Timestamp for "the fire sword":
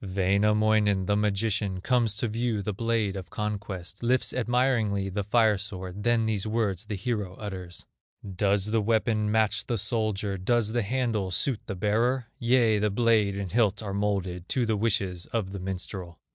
5.09-6.01